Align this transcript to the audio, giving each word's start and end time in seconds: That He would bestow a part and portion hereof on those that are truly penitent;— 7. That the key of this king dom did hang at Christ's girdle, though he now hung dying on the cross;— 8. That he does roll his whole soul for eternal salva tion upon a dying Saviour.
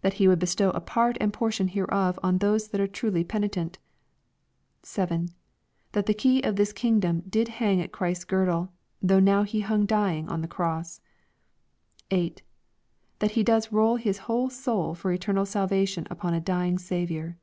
That 0.00 0.14
He 0.14 0.26
would 0.26 0.38
bestow 0.38 0.70
a 0.70 0.80
part 0.80 1.18
and 1.20 1.30
portion 1.30 1.68
hereof 1.68 2.18
on 2.22 2.38
those 2.38 2.68
that 2.68 2.80
are 2.80 2.86
truly 2.86 3.22
penitent;— 3.22 3.78
7. 4.82 5.28
That 5.92 6.06
the 6.06 6.14
key 6.14 6.40
of 6.40 6.56
this 6.56 6.72
king 6.72 7.00
dom 7.00 7.20
did 7.28 7.48
hang 7.60 7.78
at 7.82 7.92
Christ's 7.92 8.24
girdle, 8.24 8.72
though 9.02 9.20
he 9.42 9.60
now 9.60 9.66
hung 9.68 9.84
dying 9.84 10.26
on 10.30 10.40
the 10.40 10.48
cross;— 10.48 11.02
8. 12.10 12.40
That 13.18 13.32
he 13.32 13.42
does 13.42 13.70
roll 13.70 13.96
his 13.96 14.20
whole 14.24 14.48
soul 14.48 14.94
for 14.94 15.12
eternal 15.12 15.44
salva 15.44 15.84
tion 15.84 16.06
upon 16.10 16.32
a 16.32 16.40
dying 16.40 16.78
Saviour. 16.78 17.36